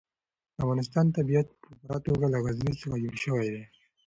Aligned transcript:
د 0.55 0.57
افغانستان 0.63 1.05
طبیعت 1.17 1.47
په 1.61 1.69
پوره 1.79 1.97
توګه 2.07 2.25
له 2.33 2.37
غزني 2.45 2.73
څخه 2.81 2.95
جوړ 3.03 3.15
شوی 3.23 3.47
دی. 3.53 3.63